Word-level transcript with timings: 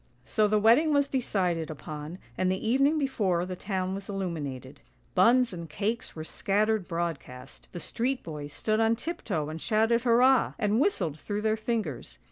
So 0.25 0.47
the 0.47 0.57
wedding 0.57 0.93
was 0.95 1.07
decided 1.07 1.69
upon, 1.69 2.17
and 2.35 2.51
the 2.51 2.67
evening 2.67 2.97
before 2.97 3.45
the 3.45 3.55
town 3.55 3.93
was 3.93 4.09
illuminated. 4.09 4.79
Buns 5.13 5.53
and 5.53 5.69
cakes 5.69 6.15
were 6.15 6.23
scattered 6.23 6.87
broad 6.87 7.19
cast; 7.19 7.67
the 7.71 7.79
street 7.79 8.23
boys 8.23 8.51
stood 8.51 8.79
on 8.79 8.95
tiptoe 8.95 9.47
and 9.49 9.61
shouted 9.61 10.01
hurrah, 10.01 10.53
and 10.57 10.79
whistled 10.79 11.19
through 11.19 11.43
their 11.43 11.55
fingers. 11.55 12.17